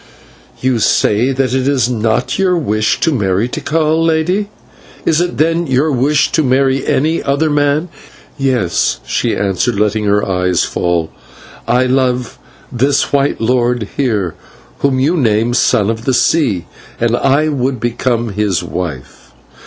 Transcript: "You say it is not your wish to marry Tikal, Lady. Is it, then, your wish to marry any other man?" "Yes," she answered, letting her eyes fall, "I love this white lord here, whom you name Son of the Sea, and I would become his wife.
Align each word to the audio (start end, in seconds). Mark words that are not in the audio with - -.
"You 0.61 0.79
say 0.79 1.27
it 1.27 1.39
is 1.39 1.87
not 1.87 2.39
your 2.39 2.57
wish 2.57 2.99
to 3.01 3.13
marry 3.13 3.47
Tikal, 3.47 4.03
Lady. 4.03 4.49
Is 5.05 5.21
it, 5.21 5.37
then, 5.37 5.67
your 5.67 5.91
wish 5.91 6.31
to 6.31 6.41
marry 6.43 6.87
any 6.87 7.21
other 7.21 7.51
man?" 7.51 7.87
"Yes," 8.35 8.99
she 9.05 9.35
answered, 9.37 9.79
letting 9.79 10.05
her 10.05 10.27
eyes 10.27 10.63
fall, 10.63 11.11
"I 11.67 11.83
love 11.85 12.39
this 12.71 13.13
white 13.13 13.39
lord 13.39 13.89
here, 13.95 14.33
whom 14.79 14.99
you 14.99 15.15
name 15.15 15.53
Son 15.53 15.91
of 15.91 16.05
the 16.05 16.15
Sea, 16.15 16.65
and 16.99 17.15
I 17.15 17.49
would 17.49 17.79
become 17.79 18.29
his 18.29 18.63
wife. 18.63 19.33